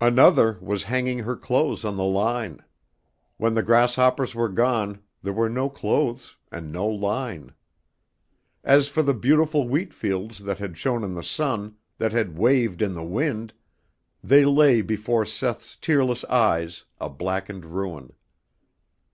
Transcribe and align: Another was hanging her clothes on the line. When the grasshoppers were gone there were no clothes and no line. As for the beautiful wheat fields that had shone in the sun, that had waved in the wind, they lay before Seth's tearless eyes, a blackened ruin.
Another 0.00 0.58
was 0.60 0.82
hanging 0.90 1.20
her 1.20 1.36
clothes 1.36 1.84
on 1.84 1.96
the 1.96 2.02
line. 2.02 2.64
When 3.36 3.54
the 3.54 3.62
grasshoppers 3.62 4.34
were 4.34 4.48
gone 4.48 5.04
there 5.22 5.32
were 5.32 5.48
no 5.48 5.70
clothes 5.70 6.34
and 6.50 6.72
no 6.72 6.84
line. 6.84 7.54
As 8.64 8.88
for 8.88 9.04
the 9.04 9.14
beautiful 9.14 9.68
wheat 9.68 9.94
fields 9.94 10.38
that 10.38 10.58
had 10.58 10.76
shone 10.76 11.04
in 11.04 11.14
the 11.14 11.22
sun, 11.22 11.76
that 11.98 12.10
had 12.10 12.36
waved 12.36 12.82
in 12.82 12.94
the 12.94 13.04
wind, 13.04 13.52
they 14.20 14.44
lay 14.44 14.82
before 14.82 15.24
Seth's 15.24 15.76
tearless 15.76 16.24
eyes, 16.24 16.82
a 17.00 17.08
blackened 17.08 17.64
ruin. 17.64 18.14